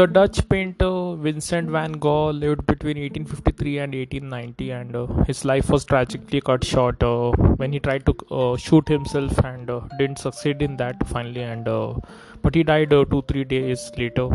The 0.00 0.06
Dutch 0.06 0.48
painter 0.48 1.14
Vincent 1.14 1.68
van 1.68 1.92
Gogh 1.92 2.30
lived 2.30 2.66
between 2.66 2.96
1853 2.96 3.78
and 3.80 3.94
1890, 3.94 4.70
and 4.70 4.96
uh, 4.96 5.06
his 5.24 5.44
life 5.44 5.68
was 5.68 5.84
tragically 5.84 6.40
cut 6.40 6.64
short 6.64 7.02
uh, 7.02 7.32
when 7.60 7.70
he 7.70 7.80
tried 7.80 8.06
to 8.06 8.14
uh, 8.30 8.56
shoot 8.56 8.88
himself 8.88 9.36
and 9.44 9.68
uh, 9.68 9.80
didn't 9.98 10.18
succeed 10.18 10.62
in 10.62 10.78
that 10.78 11.06
finally. 11.06 11.42
And 11.42 11.68
uh, 11.68 11.92
but 12.40 12.54
he 12.54 12.62
died 12.62 12.94
uh, 12.94 13.04
two 13.10 13.20
three 13.28 13.44
days 13.44 13.90
later. 13.98 14.28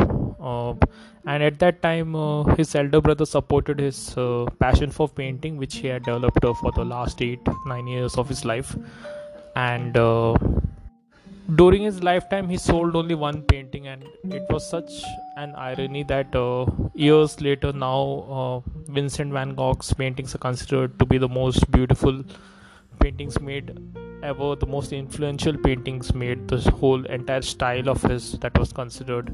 and 1.33 1.41
at 1.49 1.57
that 1.63 1.81
time, 1.81 2.13
his 2.57 2.75
elder 2.75 3.01
brother 3.01 3.25
supported 3.25 3.79
his 3.79 3.99
passion 4.59 4.91
for 4.91 5.07
painting, 5.09 5.57
which 5.57 5.77
he 5.77 5.87
had 5.87 6.03
developed 6.03 6.45
for 6.61 6.73
the 6.75 6.85
last 6.85 7.23
eight 7.23 7.53
nine 7.65 7.87
years 7.87 8.19
of 8.23 8.29
his 8.29 8.45
life. 8.53 8.75
And 9.55 9.97
during 11.53 11.83
his 11.83 12.01
lifetime 12.01 12.49
he 12.49 12.57
sold 12.57 12.95
only 12.95 13.13
one 13.13 13.43
painting 13.43 13.87
and 13.87 14.03
it 14.23 14.43
was 14.49 14.67
such 14.67 15.03
an 15.37 15.53
irony 15.55 16.01
that 16.03 16.35
uh, 16.35 16.65
years 16.95 17.39
later 17.39 17.71
now 17.71 18.25
uh, 18.37 18.59
vincent 18.91 19.31
van 19.31 19.53
gogh's 19.53 19.93
paintings 19.93 20.33
are 20.33 20.39
considered 20.39 20.97
to 20.97 21.05
be 21.05 21.19
the 21.19 21.29
most 21.29 21.69
beautiful 21.69 22.23
paintings 22.99 23.39
made 23.39 23.77
ever 24.23 24.55
the 24.55 24.65
most 24.65 24.93
influential 24.93 25.55
paintings 25.65 26.13
made 26.13 26.47
This 26.47 26.65
whole 26.65 27.05
entire 27.05 27.41
style 27.41 27.89
of 27.89 28.01
his 28.01 28.31
that 28.39 28.57
was 28.57 28.71
considered 28.73 29.27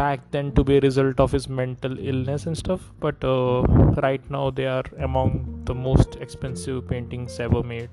back 0.00 0.30
then 0.30 0.52
to 0.52 0.62
be 0.62 0.76
a 0.76 0.80
result 0.80 1.18
of 1.18 1.32
his 1.32 1.48
mental 1.48 1.98
illness 1.98 2.46
and 2.46 2.56
stuff. 2.56 2.82
But 3.00 3.24
uh, 3.24 3.62
right 4.06 4.30
now 4.30 4.50
they 4.50 4.66
are 4.66 4.84
among 4.98 5.62
the 5.64 5.74
most 5.74 6.16
expensive 6.16 6.86
paintings 6.88 7.40
ever 7.40 7.62
made 7.62 7.90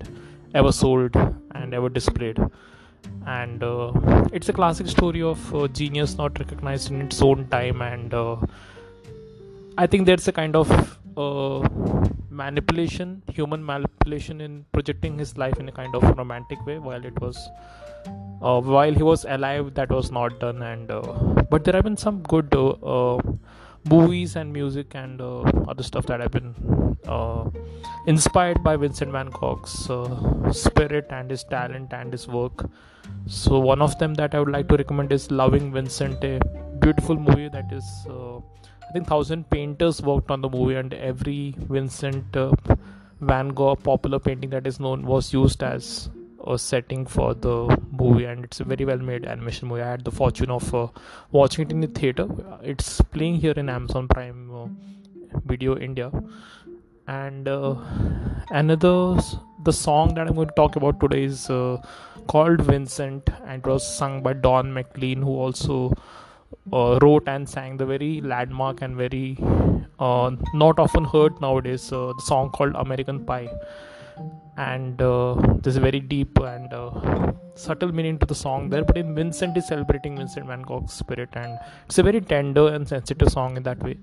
ever 0.53 0.71
sold 0.71 1.15
and 1.55 1.73
ever 1.73 1.89
displayed 1.89 2.39
and 3.25 3.63
uh, 3.63 3.91
it's 4.31 4.49
a 4.49 4.53
classic 4.53 4.87
story 4.87 5.21
of 5.21 5.55
uh, 5.55 5.67
genius 5.67 6.17
not 6.17 6.37
recognized 6.39 6.91
in 6.91 7.01
its 7.01 7.21
own 7.21 7.47
time 7.47 7.81
and 7.81 8.13
uh, 8.13 8.35
i 9.77 9.87
think 9.87 10.05
there's 10.05 10.27
a 10.27 10.31
kind 10.31 10.55
of 10.55 10.69
uh, 11.17 11.67
manipulation 12.29 13.21
human 13.33 13.65
manipulation 13.65 14.41
in 14.41 14.65
projecting 14.71 15.17
his 15.17 15.37
life 15.37 15.57
in 15.59 15.67
a 15.69 15.71
kind 15.71 15.95
of 15.95 16.03
romantic 16.17 16.63
way 16.65 16.77
while 16.77 17.03
it 17.05 17.19
was 17.21 17.37
uh, 18.41 18.59
while 18.59 18.93
he 18.93 19.03
was 19.03 19.25
alive 19.25 19.73
that 19.73 19.89
was 19.89 20.11
not 20.11 20.39
done 20.39 20.61
and 20.61 20.91
uh, 20.91 21.01
but 21.49 21.63
there 21.63 21.73
have 21.73 21.83
been 21.83 21.97
some 21.97 22.21
good 22.23 22.53
movies 23.89 24.35
and 24.35 24.51
music 24.51 24.95
and 24.95 25.21
other 25.21 25.83
stuff 25.83 26.05
that 26.07 26.19
have 26.19 26.31
been 26.31 26.53
inspired 28.07 28.63
by 28.63 28.75
Vincent 28.75 29.11
van 29.11 29.29
Gogh's 29.29 29.73
spirit 30.59 31.07
and 31.09 31.29
his 31.29 31.43
talent 31.43 31.93
and 31.93 32.11
his 32.11 32.27
work. 32.27 32.67
So 33.27 33.59
one 33.59 33.81
of 33.81 33.97
them 33.99 34.13
that 34.15 34.35
I 34.35 34.39
would 34.39 34.51
like 34.51 34.67
to 34.69 34.77
recommend 34.77 35.11
is 35.11 35.31
Loving 35.31 35.71
Vincent, 35.71 36.23
a 36.23 36.39
beautiful 36.79 37.15
movie 37.15 37.49
that 37.49 37.71
is. 37.71 37.85
Uh, 38.09 38.37
I 38.37 38.91
think 38.93 39.07
thousand 39.07 39.49
painters 39.49 40.01
worked 40.01 40.29
on 40.29 40.41
the 40.41 40.49
movie, 40.49 40.75
and 40.75 40.93
every 40.93 41.55
Vincent 41.57 42.37
uh, 42.37 42.51
van 43.19 43.49
Gogh 43.49 43.75
popular 43.75 44.19
painting 44.19 44.51
that 44.51 44.67
is 44.67 44.79
known 44.79 45.05
was 45.05 45.33
used 45.33 45.63
as 45.63 46.09
a 46.47 46.57
setting 46.57 47.05
for 47.05 47.33
the 47.33 47.55
movie 47.91 48.25
and 48.25 48.45
it's 48.45 48.59
a 48.59 48.63
very 48.63 48.85
well 48.85 48.99
made 48.99 49.25
animation 49.25 49.67
movie 49.67 49.81
i 49.81 49.89
had 49.89 50.03
the 50.03 50.11
fortune 50.11 50.51
of 50.51 50.73
uh, 50.75 50.87
watching 51.31 51.65
it 51.65 51.71
in 51.71 51.81
the 51.81 51.87
theater 51.87 52.27
it's 52.61 53.01
playing 53.01 53.35
here 53.35 53.53
in 53.53 53.67
amazon 53.67 54.07
prime 54.07 54.51
uh, 54.53 54.67
video 55.45 55.77
india 55.77 56.11
and 57.07 57.47
uh, 57.47 57.75
another 58.51 59.17
the 59.69 59.73
song 59.73 60.13
that 60.15 60.27
i'm 60.27 60.35
going 60.39 60.47
to 60.53 60.59
talk 60.61 60.75
about 60.81 60.99
today 61.03 61.23
is 61.23 61.49
uh, 61.49 61.77
called 62.33 62.61
vincent 62.71 63.29
and 63.45 63.63
it 63.63 63.67
was 63.73 63.83
sung 63.99 64.21
by 64.27 64.33
don 64.47 64.73
mclean 64.77 65.21
who 65.21 65.35
also 65.45 65.77
uh, 66.73 66.97
wrote 67.01 67.27
and 67.27 67.47
sang 67.47 67.77
the 67.77 67.85
very 67.85 68.21
landmark 68.21 68.81
and 68.81 68.95
very 68.95 69.37
uh, 69.99 70.31
not 70.53 70.79
often 70.79 71.05
heard 71.05 71.39
nowadays 71.41 71.89
the 71.89 72.13
song 72.25 72.49
called 72.49 72.75
american 72.75 73.23
pie. 73.25 73.49
And 74.57 75.01
uh, 75.01 75.35
there's 75.61 75.75
a 75.75 75.81
very 75.81 75.99
deep 75.99 76.37
and 76.39 76.73
uh, 76.73 77.33
subtle 77.55 77.91
meaning 77.91 78.17
to 78.19 78.25
the 78.25 78.35
song 78.35 78.69
there 78.69 78.85
but 78.85 78.95
in 78.95 79.13
vincent 79.13 79.57
is 79.57 79.67
celebrating 79.67 80.15
vincent 80.17 80.45
van 80.47 80.61
gogh's 80.61 80.93
spirit 80.93 81.29
and 81.33 81.57
it's 81.85 81.97
a 81.97 82.03
very 82.03 82.21
tender 82.21 82.67
and 82.69 82.87
sensitive 82.87 83.29
song 83.29 83.57
in 83.57 83.63
that 83.63 83.83
way. 83.83 83.97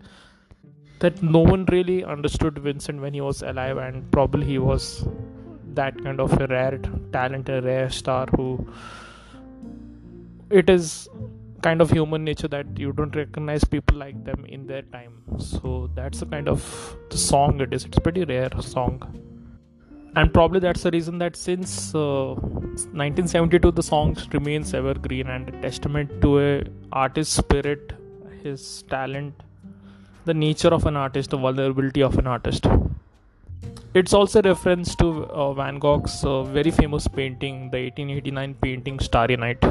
That 1.01 1.23
no 1.23 1.39
one 1.39 1.65
really 1.67 2.05
understood 2.05 2.59
vincent 2.59 3.01
when 3.01 3.15
he 3.15 3.23
was 3.23 3.43
alive 3.43 3.79
and 3.79 4.11
probably 4.13 4.47
he 4.47 4.59
was 4.59 5.07
that 5.75 6.03
kind 6.05 6.21
of 6.21 6.33
a 6.41 6.47
rare 6.47 6.79
talent 7.13 7.49
a 7.49 7.61
rare 7.63 7.91
star 7.91 8.27
who 8.37 8.67
it 10.51 10.69
is 10.69 11.09
kind 11.63 11.81
of 11.81 11.91
human 11.91 12.25
nature 12.25 12.49
that 12.49 12.67
you 12.77 12.93
don't 12.93 13.15
recognize 13.15 13.65
people 13.65 13.97
like 13.97 14.25
them 14.25 14.45
in 14.47 14.67
their 14.67 14.83
time. 14.83 15.15
So 15.39 15.91
that's 15.95 16.21
the 16.21 16.27
kind 16.27 16.49
of 16.49 16.97
the 17.11 17.19
song 17.19 17.61
it 17.61 17.73
is. 17.73 17.85
It's 17.85 17.99
pretty 17.99 18.25
rare 18.25 18.51
song. 18.61 18.97
And 20.15 20.33
probably 20.35 20.61
that's 20.61 20.83
the 20.83 20.91
reason 20.91 21.19
that 21.19 21.37
since 21.37 21.95
uh, 21.95 22.35
1972 22.35 23.71
the 23.71 23.83
song 23.83 24.17
remains 24.33 24.75
evergreen 24.75 25.29
and 25.29 25.49
a 25.49 25.61
testament 25.63 26.21
to 26.21 26.39
a 26.41 26.65
artist's 26.93 27.35
spirit 27.35 27.93
his 28.43 28.83
talent 28.91 29.35
the 30.27 30.35
nature 30.35 30.69
of 30.69 30.85
an 30.87 30.97
artist 30.97 31.31
the 31.31 31.37
vulnerability 31.37 32.03
of 32.03 32.19
an 32.19 32.27
artist 32.27 32.67
it's 33.95 34.15
also 34.15 34.39
a 34.41 34.43
reference 34.43 34.95
to 34.97 35.25
uh, 35.27 35.53
van 35.53 35.79
gogh's 35.79 36.25
uh, 36.25 36.43
very 36.45 36.71
famous 36.71 37.07
painting 37.09 37.71
the 37.71 37.79
1889 37.79 38.55
painting 38.63 38.99
starry 38.99 39.37
night. 39.37 39.63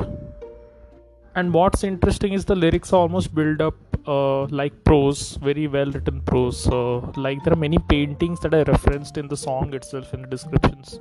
And 1.33 1.53
what's 1.53 1.83
interesting 1.83 2.33
is 2.33 2.45
the 2.45 2.55
lyrics 2.55 2.91
are 2.93 2.99
almost 2.99 3.33
build 3.33 3.61
up 3.61 3.75
uh, 4.07 4.43
like 4.45 4.83
prose 4.83 5.37
very 5.37 5.67
well 5.67 5.89
written 5.91 6.21
prose. 6.21 6.67
Uh, 6.67 6.99
like 7.15 7.43
there 7.43 7.53
are 7.53 7.63
many 7.67 7.79
paintings 7.89 8.39
that 8.41 8.53
are 8.53 8.63
referenced 8.65 9.17
in 9.17 9.27
the 9.27 9.37
song 9.37 9.73
itself 9.73 10.13
in 10.13 10.21
the 10.23 10.27
descriptions. 10.27 10.99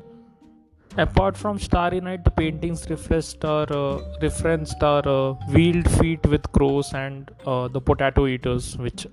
Apart 0.97 1.37
from 1.37 1.59
starry 1.59 2.01
night 2.01 2.25
the 2.25 2.31
paintings 2.31 2.89
referenced 2.89 3.45
are 3.45 3.73
uh, 3.73 4.01
referenced 4.23 4.83
are 4.83 5.07
uh, 5.07 5.33
wheatfield 5.55 6.27
with 6.27 6.51
crows 6.53 6.93
and 6.95 7.31
uh, 7.47 7.69
the 7.69 7.81
potato 7.81 8.27
eaters 8.27 8.77
which 8.79 9.07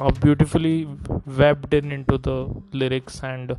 are 0.00 0.12
beautifully 0.12 0.86
webbed 1.38 1.72
in 1.72 1.90
into 1.90 2.18
the 2.18 2.38
lyrics 2.72 3.22
and 3.22 3.56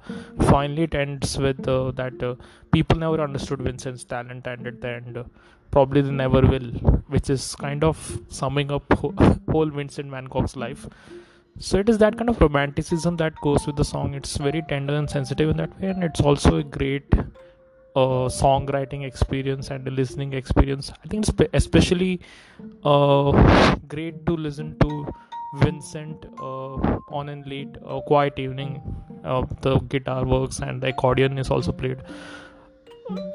finally 0.50 0.84
it 0.84 0.94
ends 0.94 1.38
with 1.38 1.68
uh, 1.68 1.92
that 1.92 2.22
uh, 2.22 2.36
people 2.72 2.98
never 2.98 3.20
understood 3.22 3.62
vincent's 3.62 4.04
talent 4.04 4.46
and 4.46 4.68
at 4.68 4.80
the 4.82 4.88
end 4.88 5.18
uh, 5.18 5.24
probably 5.72 6.02
they 6.02 6.12
never 6.12 6.42
will 6.42 6.70
which 7.16 7.30
is 7.30 7.56
kind 7.56 7.84
of 7.84 7.98
summing 8.30 8.72
up 8.72 8.94
whole 9.52 9.70
vincent 9.80 10.10
van 10.12 10.26
gogh's 10.26 10.56
life. 10.56 10.88
So 11.60 11.80
it 11.80 11.90
is 11.90 11.98
that 11.98 12.18
kind 12.18 12.30
of 12.30 12.40
romanticism 12.40 13.18
that 13.18 13.34
goes 13.42 13.66
with 13.66 13.78
the 13.78 13.84
song. 13.84 14.14
It's 14.14 14.38
very 14.38 14.62
tender 14.70 14.96
and 14.96 15.10
sensitive 15.10 15.50
in 15.50 15.58
that 15.58 15.80
way 15.82 15.90
and 15.90 16.04
it's 16.04 16.22
also 16.22 16.58
a 16.58 16.64
great 16.64 17.12
uh, 17.96 18.30
songwriting 18.42 19.04
experience 19.04 19.72
and 19.72 19.88
a 19.88 19.92
listening 19.92 20.34
experience. 20.34 20.92
I 21.04 21.08
think 21.08 21.28
it's 21.28 21.50
especially 21.54 22.22
uh, 22.84 23.76
great 23.88 24.26
to 24.28 24.34
listen 24.34 24.78
to 24.80 25.08
Vincent 25.60 26.26
uh, 26.40 26.76
on 27.10 27.30
a 27.30 27.36
late 27.46 27.78
uh, 27.86 28.00
quiet 28.02 28.40
evening. 28.40 28.82
Uh, 29.24 29.46
the 29.62 29.80
guitar 29.80 30.26
works 30.26 30.60
and 30.60 30.82
the 30.82 30.90
accordion 30.90 31.38
is 31.38 31.50
also 31.50 31.72
played 31.72 31.98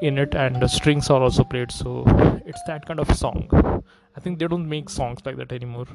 in 0.01 0.17
it, 0.17 0.35
and 0.35 0.61
the 0.61 0.67
strings 0.67 1.09
are 1.09 1.21
also 1.21 1.43
played. 1.43 1.71
So 1.71 2.03
it's 2.45 2.61
that 2.67 2.85
kind 2.85 2.99
of 2.99 3.15
song. 3.15 3.83
I 4.15 4.19
think 4.19 4.39
they 4.39 4.47
don't 4.47 4.67
make 4.67 4.89
songs 4.89 5.19
like 5.25 5.37
that 5.37 5.51
anymore. 5.51 5.85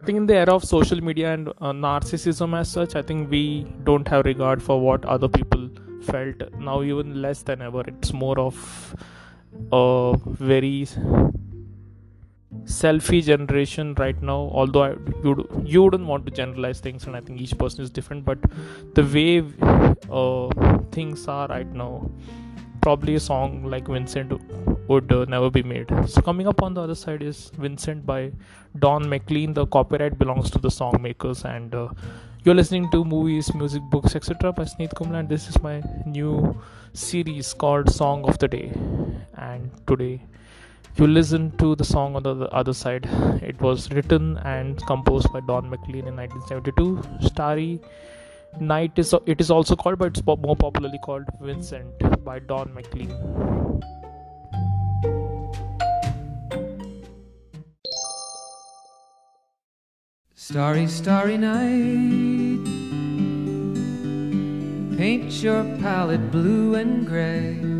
I 0.00 0.04
think 0.04 0.16
in 0.16 0.26
the 0.26 0.34
era 0.34 0.54
of 0.54 0.64
social 0.64 1.02
media 1.02 1.34
and 1.34 1.48
uh, 1.48 1.72
narcissism 1.72 2.58
as 2.58 2.70
such, 2.70 2.96
I 2.96 3.02
think 3.02 3.30
we 3.30 3.66
don't 3.84 4.08
have 4.08 4.24
regard 4.24 4.62
for 4.62 4.80
what 4.80 5.04
other 5.04 5.28
people 5.28 5.68
felt 6.02 6.36
now, 6.58 6.82
even 6.82 7.20
less 7.20 7.42
than 7.42 7.60
ever. 7.60 7.82
It's 7.86 8.12
more 8.12 8.38
of 8.38 8.94
a 9.72 10.16
very 10.26 10.86
selfie 12.80 13.22
generation 13.30 13.94
right 14.02 14.20
now 14.22 14.40
although 14.60 14.84
I, 14.84 14.90
you, 15.24 15.32
you 15.64 15.82
wouldn't 15.82 16.06
want 16.06 16.26
to 16.26 16.32
generalize 16.32 16.80
things 16.80 17.06
and 17.06 17.16
i 17.16 17.20
think 17.20 17.40
each 17.40 17.56
person 17.58 17.82
is 17.84 17.90
different 17.90 18.24
but 18.24 18.38
the 18.94 19.04
way 19.14 19.42
uh, 20.10 20.48
things 20.92 21.26
are 21.28 21.46
right 21.48 21.72
now 21.82 22.10
probably 22.80 23.14
a 23.14 23.20
song 23.20 23.64
like 23.64 23.86
vincent 23.86 24.32
would 24.88 25.12
uh, 25.12 25.24
never 25.26 25.50
be 25.50 25.62
made. 25.62 25.88
So 26.06 26.22
coming 26.22 26.48
up 26.48 26.62
on 26.62 26.74
the 26.74 26.82
other 26.82 26.94
side 26.94 27.22
is 27.22 27.50
vincent 27.58 28.06
by 28.06 28.32
don 28.78 29.08
mclean. 29.08 29.54
The 29.54 29.66
copyright 29.66 30.18
belongs 30.18 30.50
to 30.50 30.58
the 30.58 30.70
song 30.70 31.00
makers 31.00 31.44
and 31.44 31.74
uh, 31.74 31.88
you're 32.44 32.54
listening 32.54 32.90
to 32.90 33.04
movies 33.04 33.52
music 33.54 33.82
books 33.90 34.16
etc 34.16 34.52
by 34.52 34.64
sneet 34.64 34.90
kumla 34.90 35.20
and 35.20 35.28
this 35.28 35.48
is 35.48 35.62
my 35.62 35.82
new 36.06 36.58
series 36.92 37.52
called 37.52 37.90
song 37.90 38.24
of 38.24 38.38
the 38.38 38.48
day. 38.48 38.72
And 39.36 39.70
today 39.86 40.22
you 40.98 41.06
listen 41.06 41.50
to 41.58 41.74
the 41.76 41.84
song 41.84 42.16
on 42.16 42.22
the 42.22 42.48
other 42.62 42.72
side 42.72 43.06
it 43.42 43.60
was 43.60 43.90
written 43.92 44.38
and 44.38 44.84
composed 44.86 45.32
by 45.32 45.40
don 45.40 45.70
mclean 45.70 46.06
in 46.06 46.16
1972 46.16 47.26
starry 47.28 47.80
night 48.58 48.98
is 48.98 49.14
it 49.26 49.40
is 49.40 49.50
also 49.50 49.76
called 49.76 49.98
but 49.98 50.08
it's 50.08 50.26
more 50.26 50.56
popularly 50.56 51.00
called 51.04 51.24
vincent 51.40 52.24
by 52.24 52.38
don 52.38 52.74
mclean 52.74 53.14
Starry, 60.50 60.88
starry 60.88 61.38
night. 61.38 62.66
Paint 64.98 65.30
your 65.44 65.62
palette 65.78 66.32
blue 66.32 66.74
and 66.74 67.06
gray. 67.06 67.79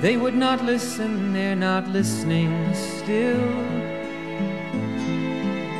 They 0.00 0.16
would 0.16 0.36
not 0.36 0.64
listen, 0.64 1.32
they're 1.32 1.56
not 1.56 1.88
listening 1.88 2.52
still. 2.72 3.48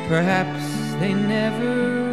Perhaps 0.09 0.65
they 0.99 1.13
never 1.13 2.08